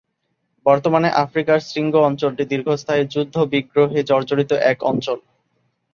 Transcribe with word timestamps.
বর্তমানে 0.65 1.09
আফ্রিকার 1.23 1.59
শৃঙ্গ 1.61 1.93
অঞ্চলটি 2.01 2.43
দীর্ঘস্থায়ী 2.51 3.03
যুদ্ধ-বিগ্রহে 3.05 3.99
জর্জরিত 4.03 4.51
এক 4.71 4.77
অঞ্চল। 4.83 5.17